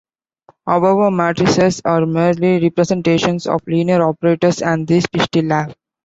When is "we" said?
5.13-5.19